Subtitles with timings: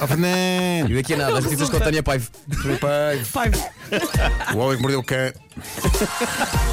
[0.00, 0.90] Oh, Fernando!
[0.90, 2.26] E daqui a nada, as notícias com a Tânia Paiva.
[3.32, 3.50] Pai,
[4.54, 5.16] O homem que mordeu o cão.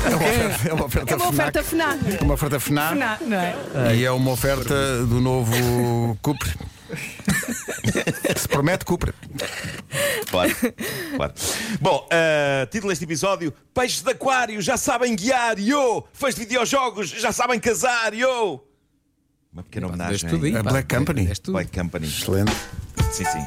[0.06, 1.34] É uma oferta, é uma oferta É uma FNAC.
[1.34, 2.00] oferta FNAC.
[2.20, 2.94] É uma oferta FNAC.
[2.96, 3.96] FNAC, não é?
[3.96, 6.50] E é uma oferta do novo Cupre.
[8.36, 9.14] Se promete, Cupre.
[10.30, 10.52] Claro,
[11.16, 11.34] claro.
[11.80, 16.04] Bom, uh, título deste episódio: Peixes de aquário já sabem guiar, yo!
[16.14, 18.62] Fãs de videojogos já sabem casar, yo!
[19.54, 20.30] Uma pequena homenagem.
[20.30, 20.70] aí, A pá.
[20.72, 21.30] Black Company.
[21.48, 22.08] Black Company.
[22.08, 22.52] Excelente.
[23.12, 23.46] Sim, sim.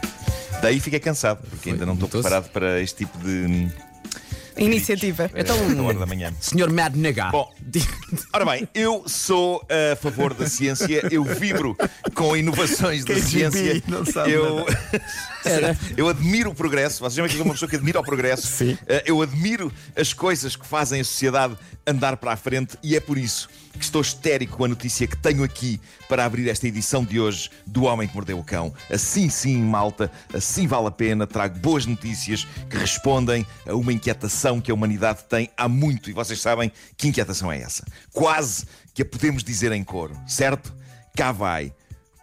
[0.62, 3.68] Daí fiquei cansado, porque ainda não estou preparado para este tipo de.
[4.56, 5.28] Iniciativa.
[5.34, 6.32] Então, eh, na hora da manhã.
[6.40, 7.30] Senhor Mad Nega.
[7.30, 7.52] Bom.
[8.32, 11.76] Ora bem, eu sou a favor da ciência, eu vibro
[12.14, 13.82] com inovações da KGB, ciência.
[13.88, 14.64] não sabe Eu,
[15.96, 17.00] eu admiro o progresso.
[17.00, 18.46] Vocês sabem que sou uma pessoa que admira o progresso.
[18.46, 18.78] Sim.
[18.86, 23.00] Eh, Eu admiro as coisas que fazem a sociedade andar para a frente e é
[23.00, 27.04] por isso que estou histérico com a notícia que tenho aqui para abrir esta edição
[27.04, 28.72] de hoje do Homem que Mordeu o Cão.
[28.88, 31.26] Assim sim, malta, assim vale a pena.
[31.26, 36.08] Trago boas notícias que respondem a uma inquietação que a humanidade tem há muito.
[36.08, 37.84] E vocês sabem que inquietação é essa?
[38.12, 38.64] Quase
[38.94, 40.72] que a podemos dizer em coro, certo?
[41.16, 41.72] Cá vai.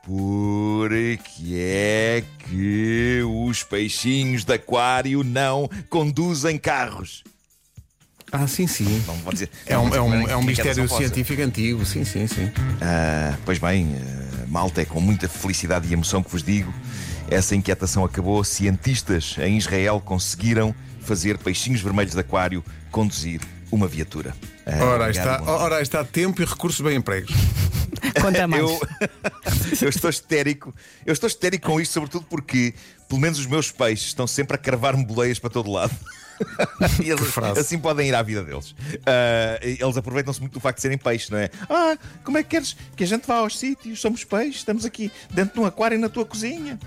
[0.04, 7.24] Por que é que os peixinhos de aquário não conduzem carros?
[8.32, 9.04] Ah, sim, sim.
[9.06, 9.50] Não vou dizer.
[9.66, 12.50] É um, é um, é um mistério científico antigo, sim, sim, sim.
[12.82, 16.74] Ah, pois bem, ah, malta, é com muita felicidade e emoção que vos digo.
[17.30, 18.44] Essa inquietação acabou.
[18.44, 23.42] Cientistas em Israel conseguiram fazer peixinhos vermelhos de aquário conduzir
[23.72, 24.34] uma viatura.
[24.66, 27.34] Ah, Ora, obrigado, está, ora, está tempo e recursos bem empregos.
[28.20, 28.62] Conta mais.
[28.62, 28.80] Eu,
[29.82, 30.74] eu estou histérico.
[31.06, 32.74] Eu estou histérico com isto, sobretudo porque,
[33.08, 35.96] pelo menos, os meus peixes estão sempre a cravar-me boleias para todo lado.
[37.04, 37.60] Eles, frase.
[37.60, 38.76] assim podem ir à vida deles.
[39.06, 41.50] Ah, eles aproveitam-se muito do facto de serem peixes, não é?
[41.70, 44.00] Ah, como é que queres que a gente vá aos sítios?
[44.02, 46.80] Somos peixes, estamos aqui dentro de um aquário na tua cozinha.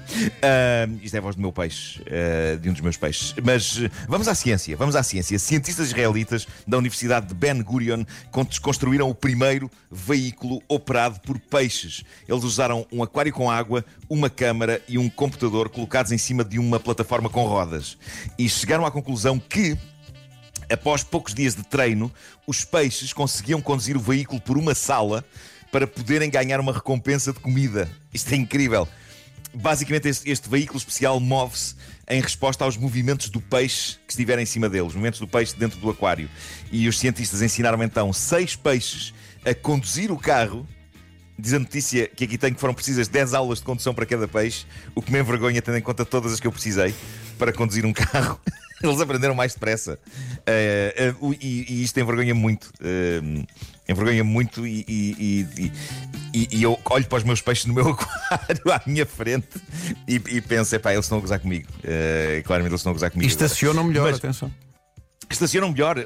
[0.43, 3.35] Ah, isto é a voz do meu peixe, ah, de um dos meus peixes.
[3.43, 5.39] Mas vamos à ciência, vamos à ciência.
[5.39, 12.03] Cientistas israelitas da Universidade de Ben Gurion con- construíram o primeiro veículo operado por peixes.
[12.29, 16.59] Eles usaram um aquário com água, uma câmara e um computador colocados em cima de
[16.59, 17.97] uma plataforma com rodas.
[18.39, 19.79] E chegaram à conclusão que
[20.71, 22.13] Após poucos dias de treino,
[22.47, 25.25] os peixes conseguiam conduzir o veículo por uma sala
[25.71, 27.91] para poderem ganhar uma recompensa de comida.
[28.13, 28.89] Isto é incrível.
[29.53, 31.75] Basicamente, este, este veículo especial move-se
[32.09, 35.55] em resposta aos movimentos do peixe que estiver em cima dele, os movimentos do peixe
[35.57, 36.29] dentro do aquário.
[36.73, 40.67] E os cientistas ensinaram então seis peixes a conduzir o carro.
[41.39, 44.29] Diz a notícia que aqui tem que foram precisas 10 aulas de condução para cada
[44.29, 46.95] peixe, o que me envergonha, tendo em conta todas as que eu precisei
[47.39, 48.41] para conduzir um carro.
[48.85, 49.99] Eles aprenderam mais depressa.
[50.47, 52.71] Eh, o- e, e isto envergonha muito.
[52.83, 53.21] Eh,
[53.89, 55.73] envergonha muito e, e- e-
[56.35, 59.49] e- e eu olho para os meus peixes no meu aquário à minha frente
[60.09, 61.67] e, e penso, epá, eles estão a gozar comigo.
[62.45, 63.31] Claramente eles estão a gozar E comigo.
[63.33, 63.45] agora.
[63.47, 64.51] estacionam melhor, Mas- atenção.
[65.31, 65.97] Estacionam melhor.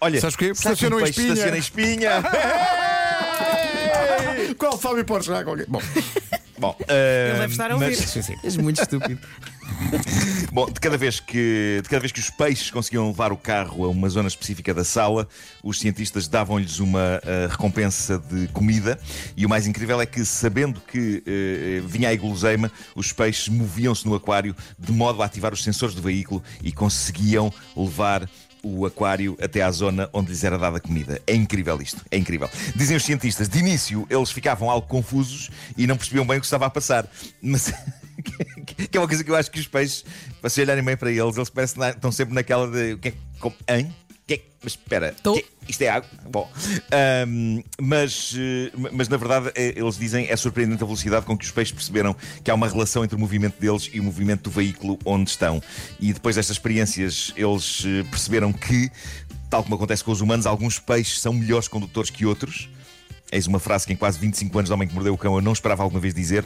[0.00, 1.32] Olha, Sabes que Estacionam um em peixe espinha.
[1.34, 2.10] Estaciona em espinha.
[4.58, 5.66] Qual Fábio chegar com alguém?
[5.68, 5.80] Bom,
[6.58, 7.96] Bom, Ele eh, deve estar a ouvir.
[7.96, 9.18] mas- És muito estúpido.
[10.52, 13.84] Bom, de cada, vez que, de cada vez que os peixes conseguiam levar o carro
[13.84, 15.28] a uma zona específica da sala,
[15.62, 18.98] os cientistas davam-lhes uma eh, recompensa de comida.
[19.36, 24.06] E o mais incrível é que, sabendo que eh, vinha a guloseima, os peixes moviam-se
[24.06, 28.28] no aquário de modo a ativar os sensores do veículo e conseguiam levar
[28.62, 31.20] o aquário até à zona onde lhes era dada a comida.
[31.26, 32.48] É incrível isto, é incrível.
[32.76, 36.46] Dizem os cientistas, de início eles ficavam algo confusos e não percebiam bem o que
[36.46, 37.06] estava a passar.
[37.40, 37.72] Mas
[38.90, 40.04] que é uma coisa que eu acho que os peixes,
[40.40, 43.14] para se olharem bem para eles, eles parecem estão sempre naquela de o que é
[43.38, 43.94] como- Hein?
[44.26, 45.32] Que é- mas espera, Tô.
[45.34, 46.08] que- isto é água?
[46.28, 46.48] Bom,
[46.92, 51.44] ahm, mas, eh, mas na verdade eh, eles dizem é surpreendente a velocidade com que
[51.44, 52.14] os peixes perceberam
[52.44, 55.60] que há uma relação entre o movimento deles e o movimento do veículo onde estão.
[55.98, 58.90] E depois destas experiências, eles eh, perceberam que,
[59.48, 62.68] tal como acontece com os humanos, alguns peixes são melhores condutores que outros.
[63.32, 65.40] Eis uma frase que em quase 25 anos de Homem que Mordeu o Cão eu
[65.40, 66.44] não esperava alguma vez dizer.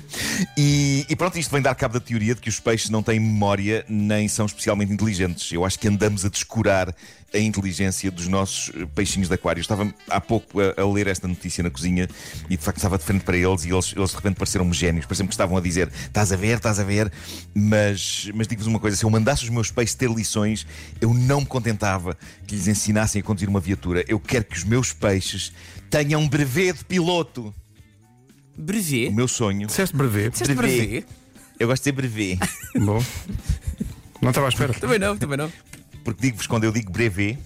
[0.57, 3.19] E, e pronto, isto vem dar cabo da teoria de que os peixes não têm
[3.19, 5.51] memória nem são especialmente inteligentes.
[5.51, 6.95] Eu acho que andamos a descurar
[7.35, 9.61] a inteligência dos nossos eh, peixinhos de aquário.
[9.61, 12.09] Estava há pouco a, a ler esta notícia na cozinha
[12.49, 15.05] e de facto estava de frente para eles e eles, eles de repente pareceram-me gênios.
[15.05, 17.11] Pareciam que estavam a dizer: estás a ver, estás a ver.
[17.55, 20.67] Mas, mas digo-vos uma coisa: se eu mandasse os meus peixes ter lições,
[21.01, 22.17] eu não me contentava
[22.47, 24.05] que lhes ensinassem a conduzir uma viatura.
[24.07, 25.53] Eu quero que os meus peixes
[25.95, 27.55] tenham um brevet de piloto.
[28.59, 29.11] Brevet?
[29.11, 29.69] O meu sonho.
[29.69, 30.31] disseste brevet.
[30.31, 30.89] Disseste brevet.
[30.89, 31.07] brevet?
[31.61, 32.39] Eu gosto de dizer brevet.
[32.85, 33.01] Bom.
[34.21, 34.75] Não estava à espera.
[34.75, 35.53] Também não, também não.
[36.03, 37.39] Porque digo-vos, quando eu digo brevet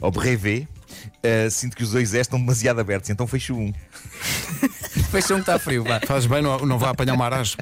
[0.00, 0.68] ou brevet,
[1.24, 3.72] eh, sinto que os dois S estão demasiado abertos, então fecho um.
[5.10, 5.98] Fecha um que está frio, vá.
[6.00, 7.56] Fazes bem, não, não vá apanhar uma aragem.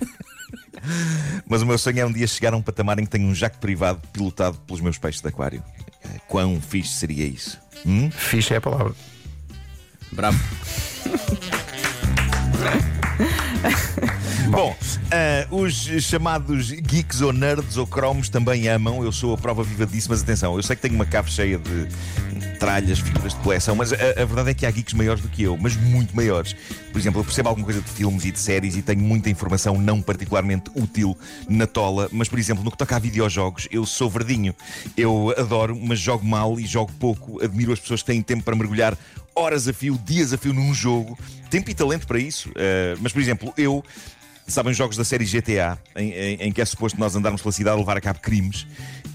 [1.49, 3.35] Mas o meu sonho é um dia chegar a um patamar em que tenho um
[3.35, 5.63] jaco privado pilotado pelos meus peixes de aquário.
[6.29, 7.59] Quão fixe seria isso?
[7.87, 8.11] Hum?
[8.11, 8.95] Ficha é a palavra.
[10.13, 10.39] Bravo.
[14.51, 14.77] Bom,
[15.11, 19.03] ah, os chamados geeks ou nerds ou cromos também amam.
[19.03, 21.59] Eu sou a prova viva disso, mas atenção, eu sei que tenho uma cave cheia
[21.59, 21.89] de
[22.57, 25.43] tralhas, figuras de coleção, mas a, a verdade é que há geeks maiores do que
[25.43, 26.55] eu, mas muito maiores.
[26.91, 29.81] Por exemplo, eu percebo alguma coisa de filmes e de séries e tenho muita informação
[29.81, 31.17] não particularmente útil
[31.49, 34.55] na tola, mas por exemplo, no que toca a videojogos, eu sou verdinho.
[34.97, 37.43] Eu adoro, mas jogo mal e jogo pouco.
[37.43, 38.97] Admiro as pessoas que têm tempo para mergulhar
[39.35, 41.19] horas a fio, dias a fio num jogo.
[41.51, 42.49] Tempo e talento para isso.
[42.51, 43.85] Uh, mas, por exemplo, eu
[44.49, 47.77] sabem jogos da série GTA, em, em, em, que é suposto nós andarmos pela cidade
[47.77, 48.67] a levar a cabo crimes.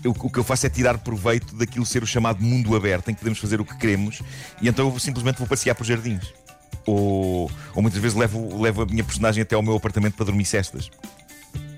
[0.03, 3.13] Eu, o que eu faço é tirar proveito daquilo ser o chamado mundo aberto, em
[3.13, 4.21] que podemos fazer o que queremos,
[4.61, 6.33] e então eu simplesmente vou passear por jardins.
[6.85, 10.45] Ou, ou muitas vezes levo, levo a minha personagem até ao meu apartamento para dormir
[10.45, 10.89] cestas.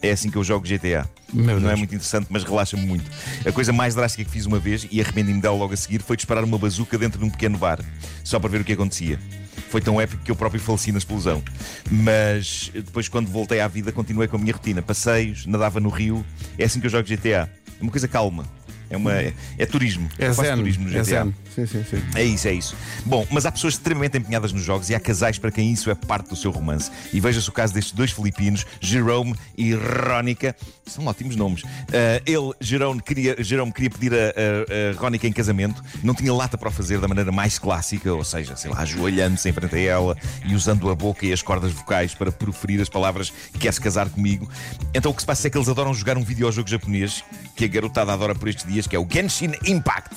[0.01, 1.09] É assim que eu jogo GTA.
[1.31, 1.79] Meu Não é Deus.
[1.79, 3.09] muito interessante, mas relaxa-me muito.
[3.45, 6.17] A coisa mais drástica que fiz uma vez, e arrependi-me dela logo a seguir, foi
[6.17, 7.79] disparar uma bazuca dentro de um pequeno bar,
[8.23, 9.17] só para ver o que acontecia.
[9.69, 11.41] Foi tão épico que eu próprio faleci na explosão.
[11.89, 14.81] Mas depois, quando voltei à vida, continuei com a minha rotina.
[14.81, 16.23] Passeios, nadava no rio.
[16.57, 17.49] É assim que eu jogo GTA.
[17.83, 18.45] Uma coisa calma.
[18.93, 20.07] É, uma, é, é turismo.
[20.19, 20.55] É zen.
[20.55, 20.99] turismo no GTA.
[20.99, 21.35] É zen.
[21.55, 22.03] Sim, sim, sim.
[22.15, 22.75] É isso, é isso.
[23.05, 25.95] Bom, mas há pessoas extremamente empenhadas nos jogos e há casais para quem isso é
[25.95, 26.91] parte do seu romance.
[27.11, 30.55] E veja-se o caso destes dois filipinos, Jerome e Rónica.
[30.85, 31.63] São ótimos nomes.
[31.91, 36.31] Ah, ele, Jerome, queria, Jerome queria pedir a, a, a Rónica em casamento, não tinha
[36.31, 39.75] lata para o fazer da maneira mais clássica, ou seja, sei lá, ajoelhando-se em frente
[39.75, 43.81] a ela e usando a boca e as cordas vocais para proferir as palavras quer-se
[43.81, 44.47] casar comigo.
[44.93, 47.23] Então o que se passa é que eles adoram jogar um videojogo japonês
[47.55, 50.15] que a garotada adora por estes dias, que é o Genshin Impact.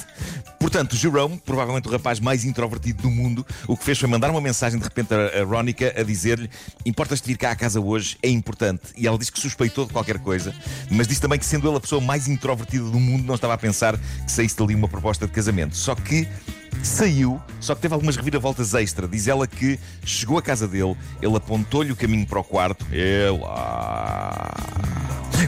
[0.58, 4.40] Portanto, Jerome, provavelmente o rapaz mais introvertido do mundo, o que fez foi mandar uma
[4.40, 6.50] mensagem de repente a, Rónica a dizer-lhe:
[6.84, 8.16] Importas-te vir cá à casa hoje?
[8.22, 8.82] É importante.
[8.96, 10.54] E ela disse que suspeitou de qualquer coisa,
[10.90, 13.58] mas disse também que, sendo ele a pessoa mais introvertida do mundo, não estava a
[13.58, 15.76] pensar que saísse dali uma proposta de casamento.
[15.76, 16.26] Só que
[16.82, 19.06] saiu, só que teve algumas reviravoltas extra.
[19.08, 22.86] Diz ela que chegou à casa dele, ele apontou-lhe o caminho para o quarto.
[22.92, 24.54] Ela.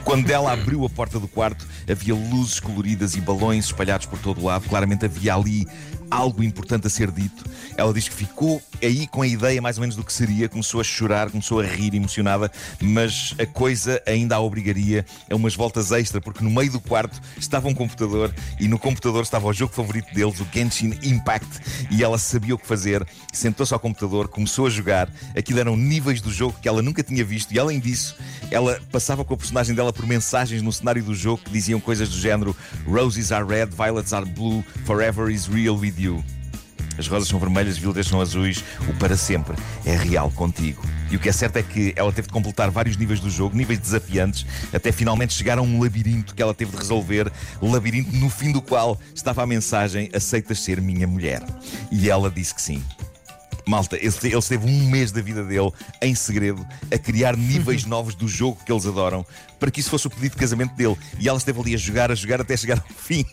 [0.09, 4.41] Quando ela abriu a porta do quarto, havia luzes coloridas e balões espalhados por todo
[4.41, 4.67] o lado.
[4.67, 5.67] Claramente havia ali
[6.11, 7.45] algo importante a ser dito.
[7.77, 10.81] Ela diz que ficou aí com a ideia mais ou menos do que seria, começou
[10.81, 12.51] a chorar, começou a rir emocionada,
[12.81, 17.21] mas a coisa ainda a obrigaria a umas voltas extra, porque no meio do quarto
[17.37, 21.61] estava um computador e no computador estava o jogo favorito deles, o Genshin Impact,
[21.91, 25.11] e ela sabia o que fazer, sentou-se ao computador, começou a jogar.
[25.37, 28.17] Aquilo eram níveis do jogo que ela nunca tinha visto, e além disso,
[28.51, 32.09] ela passava com a personagem dela por mensagens no cenário do jogo que diziam coisas
[32.09, 32.57] do género
[32.87, 36.25] Roses are red, violets are blue, forever is real with you.
[36.97, 40.83] As rosas são vermelhas, as violetas são azuis, o para sempre é real contigo.
[41.11, 43.57] E o que é certo é que ela teve de completar vários níveis do jogo,
[43.57, 48.31] níveis desafiantes, até finalmente chegar a um labirinto que ela teve de resolver, labirinto no
[48.31, 51.43] fim do qual estava a mensagem: Aceitas ser minha mulher?
[51.91, 52.83] E ela disse que sim.
[53.69, 55.71] Malta, ele ele esteve um mês da vida dele
[56.01, 59.25] em segredo a criar níveis novos do jogo que eles adoram
[59.59, 60.97] para que isso fosse o pedido de casamento dele.
[61.19, 63.25] E ela esteve ali a jogar, a jogar até chegar ao fim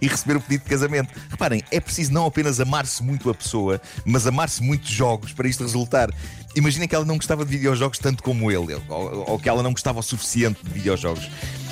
[0.00, 1.12] e receber o pedido de casamento.
[1.28, 5.62] Reparem, é preciso não apenas amar-se muito a pessoa, mas amar-se muito jogos para isto
[5.62, 6.08] resultar.
[6.54, 9.72] Imaginem que ela não gostava de videojogos tanto como ele, ou, ou que ela não
[9.72, 11.28] gostava o suficiente de videojogos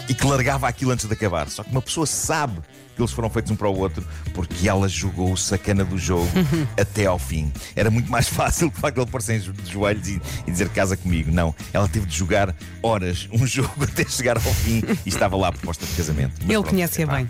[0.08, 1.48] e que largava aquilo antes de acabar.
[1.48, 2.60] Só que uma pessoa sabe
[2.94, 4.04] que eles foram feitos um para o outro
[4.34, 6.28] porque ela jogou o sacana do jogo
[6.78, 7.52] até ao fim.
[7.74, 10.96] Era muito mais fácil de facto ele pôr-se em de joelhos e, e dizer casa
[10.96, 11.30] comigo.
[11.30, 15.48] Não, ela teve de jogar horas um jogo até chegar ao fim e estava lá
[15.48, 16.34] a proposta de casamento.
[16.42, 17.28] Mas Ele conhece-a bem.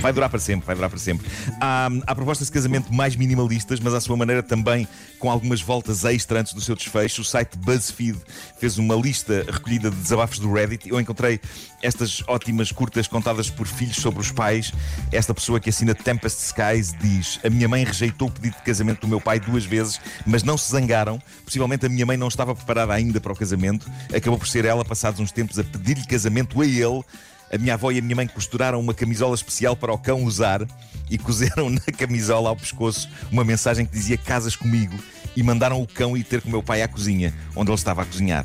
[0.00, 1.26] Vai durar para sempre, vai durar para sempre.
[1.60, 4.86] Há, há propostas de casamento mais minimalistas, mas à sua maneira também
[5.18, 7.22] com algumas voltas extra antes do seu desfecho.
[7.22, 8.18] O site BuzzFeed
[8.58, 10.88] fez uma lista recolhida de desabafos do Reddit.
[10.88, 11.40] Eu encontrei
[11.82, 14.72] estas ótimas curtas contadas por filhos sobre os pais.
[15.12, 19.00] Esta pessoa que assina Tempest Skies diz: A minha mãe rejeitou o pedido de casamento
[19.00, 21.20] do meu pai duas vezes, mas não se zangaram.
[21.44, 23.90] Possivelmente a minha mãe não estava preparada ainda para o casamento.
[24.14, 27.04] Acabou por ser ela, passados uns tempos, a pedir-lhe casamento a ele.
[27.52, 30.66] A minha avó e a minha mãe costuraram uma camisola especial para o cão usar
[31.10, 34.94] e cozeram na camisola ao pescoço uma mensagem que dizia Casas comigo
[35.34, 38.02] e mandaram o cão ir ter com o meu pai à cozinha, onde ele estava
[38.02, 38.44] a cozinhar.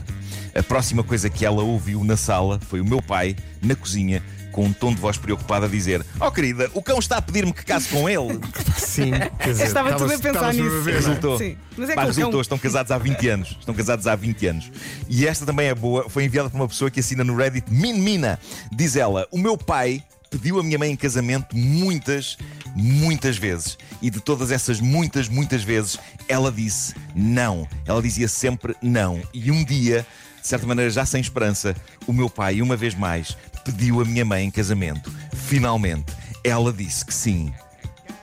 [0.56, 4.22] A próxima coisa que ela ouviu na sala foi o meu pai, na cozinha,
[4.54, 7.52] com um tom de voz preocupado a dizer: Oh querida, o cão está a pedir-me
[7.52, 8.40] que case com ele.
[8.78, 10.82] Sim, quer dizer, Estava tudo a pensar nisso.
[10.82, 10.96] ver, é?
[10.96, 11.38] Resultou.
[11.38, 11.58] Sim.
[11.76, 13.58] Mas é Pá, que resultou, cão- estão casados há 20 anos.
[13.60, 14.72] Estão casados há 20 anos.
[15.10, 17.94] E esta também é boa, foi enviada por uma pessoa que assina no Reddit Min
[18.00, 18.40] Mina.
[18.72, 22.38] Diz ela: O meu pai pediu a minha mãe em casamento muitas,
[22.76, 23.78] muitas vezes.
[24.02, 27.68] E de todas essas muitas, muitas vezes, ela disse não.
[27.86, 29.22] Ela dizia sempre não.
[29.34, 30.06] E um dia
[30.42, 31.74] De certa maneira, já sem esperança,
[32.06, 35.12] o meu pai, uma vez mais, pediu a minha mãe em casamento.
[35.34, 37.54] Finalmente, ela disse que sim.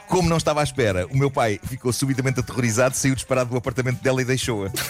[0.07, 4.03] Como não estava à espera, o meu pai ficou subitamente aterrorizado, saiu disparado do apartamento
[4.03, 4.71] dela e deixou-a.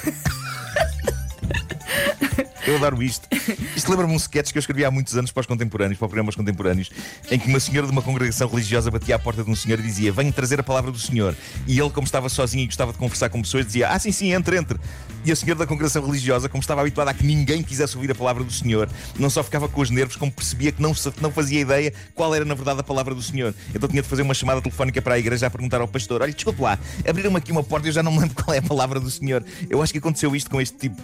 [2.66, 3.28] Eu adoro isto.
[3.76, 6.34] Isto lembra-me um sketch que eu escrevi há muitos anos para os contemporâneos, para programas
[6.34, 6.90] contemporâneos,
[7.30, 9.82] em que uma senhora de uma congregação religiosa batia à porta de um senhor e
[9.82, 11.34] dizia: Venho trazer a palavra do Senhor.
[11.66, 14.32] E ele, como estava sozinho e gostava de conversar com pessoas, dizia: Ah, sim, sim,
[14.32, 14.78] entre, entre.
[15.24, 18.14] E a senhora da congregação religiosa, como estava habituada a que ninguém quisesse ouvir a
[18.14, 21.60] palavra do Senhor, não só ficava com os nervos, como percebia que não, não fazia
[21.60, 23.54] ideia qual era na verdade a palavra do Senhor.
[23.74, 26.32] Então tinha de fazer uma chamada telefónica para a igreja a perguntar ao pastor: Olha,
[26.32, 28.62] desculpe lá, abriram-me aqui uma porta e eu já não me lembro qual é a
[28.62, 29.44] palavra do Senhor.
[29.68, 31.02] Eu acho que aconteceu isto com este tipo.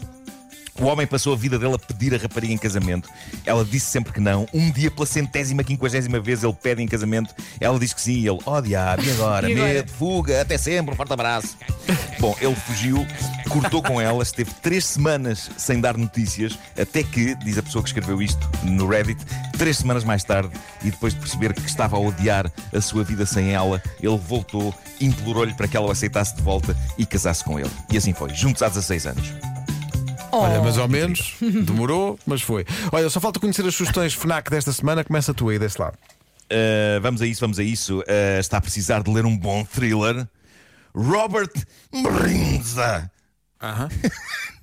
[0.81, 3.09] O homem passou a vida dele a pedir a rapariga em casamento.
[3.45, 4.47] Ela disse sempre que não.
[4.53, 7.35] Um dia, pela centésima, quinquagésima vez, ele pede em casamento.
[7.59, 8.21] Ela disse que sim.
[8.21, 9.03] E ele, oh diabo?
[9.07, 9.49] E agora?
[9.49, 11.57] Medo, fuga, até sempre, um forte abraço.
[12.19, 13.07] Bom, ele fugiu,
[13.49, 17.89] cortou com ela, esteve três semanas sem dar notícias, até que, diz a pessoa que
[17.89, 19.25] escreveu isto no Reddit,
[19.57, 20.51] três semanas mais tarde,
[20.83, 24.75] e depois de perceber que estava a odiar a sua vida sem ela, ele voltou,
[25.01, 27.71] implorou-lhe para que ela o aceitasse de volta e casasse com ele.
[27.91, 29.56] E assim foi, juntos há 16 anos.
[30.39, 32.65] Olha, mas ao menos demorou, mas foi.
[32.93, 35.05] Olha, só falta conhecer as sugestões FNAC desta semana.
[35.05, 35.97] Começa tu aí desse lado.
[36.47, 38.01] Uh, vamos a isso, vamos a isso.
[38.01, 40.27] Uh, está a precisar de ler um bom thriller.
[40.95, 41.53] Robert
[41.91, 43.11] Brinza.
[43.61, 43.89] Aham.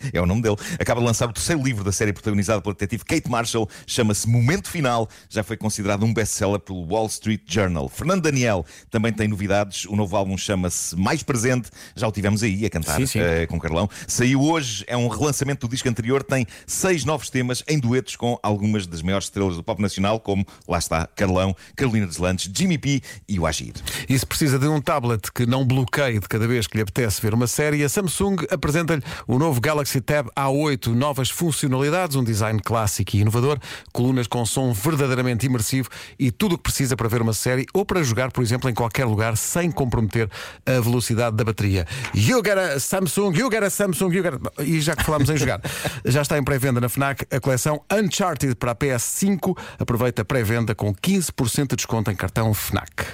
[0.12, 0.56] É o nome dele.
[0.78, 3.68] Acaba de lançar o terceiro livro da série protagonizada pela detetive Kate Marshall.
[3.86, 5.08] Chama-se Momento Final.
[5.28, 7.88] Já foi considerado um best-seller pelo Wall Street Journal.
[7.88, 9.84] Fernando Daniel também tem novidades.
[9.86, 11.70] O novo álbum chama-se Mais Presente.
[11.94, 13.18] Já o tivemos aí a cantar Sim, sim.
[13.20, 13.88] eh, com Carlão.
[14.06, 14.84] Saiu hoje.
[14.86, 16.22] É um relançamento do disco anterior.
[16.22, 20.46] Tem seis novos temas em duetos com algumas das maiores estrelas do pop nacional, como,
[20.66, 23.74] lá está, Carlão, Carolina Deslandes, Jimmy P e o Agir.
[24.08, 27.20] E se precisa de um tablet que não bloqueie de cada vez que lhe apetece
[27.20, 32.60] ver uma série, a Samsung apresenta-lhe o novo Galaxy Tab A8, novas funcionalidades, um design
[32.60, 33.58] clássico e inovador,
[33.92, 37.84] colunas com som verdadeiramente imersivo e tudo o que precisa para ver uma série ou
[37.84, 40.28] para jogar, por exemplo, em qualquer lugar sem comprometer
[40.66, 41.86] a velocidade da bateria.
[42.14, 44.62] You get a Samsung, you get a Samsung, you get a...
[44.62, 45.60] E já que falámos em jogar,
[46.04, 49.56] já está em pré-venda na FNAC a coleção Uncharted para a PS5.
[49.78, 53.06] Aproveita a pré-venda com 15% de desconto em cartão FNAC.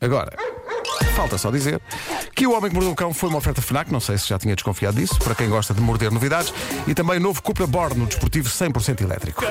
[0.00, 0.32] Agora,
[1.14, 1.80] falta só dizer
[2.34, 4.38] que o Homem que Mordeu o Cão foi uma oferta FNAC, não sei se já
[4.38, 6.52] tinha desconfiado disso, para quem gosta de morder novidades,
[6.86, 9.42] e também novo Cupra Born, no desportivo 100% elétrico.